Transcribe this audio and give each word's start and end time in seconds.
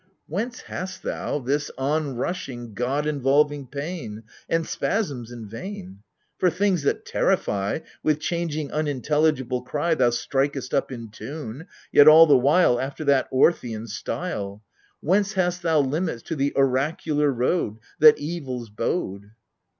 Whence 0.25 0.61
hast 0.61 1.03
thou 1.03 1.37
this 1.37 1.69
on 1.77 2.15
rushing 2.15 2.73
god 2.73 3.05
involving 3.05 3.67
pain 3.67 4.23
And 4.49 4.65
spasms 4.65 5.31
in 5.31 5.47
vain? 5.47 5.99
For, 6.39 6.49
things 6.49 6.81
that 6.81 7.05
terrify, 7.05 7.81
With 8.01 8.19
changing 8.19 8.71
unintelligible 8.71 9.61
cry 9.61 9.93
Thou 9.93 10.09
strikest 10.09 10.73
up 10.73 10.91
in 10.91 11.09
tune, 11.11 11.67
yet 11.91 12.07
all 12.07 12.25
the 12.25 12.35
while 12.35 12.79
After 12.81 13.03
that 13.03 13.29
Orthian 13.29 13.87
style! 13.87 14.63
Whence 15.01 15.33
hast 15.33 15.61
thou 15.61 15.81
limits 15.81 16.23
to 16.23 16.35
the 16.35 16.51
oracular 16.55 17.31
road, 17.31 17.77
That 17.99 18.17
evils 18.17 18.71
bode 18.71 19.29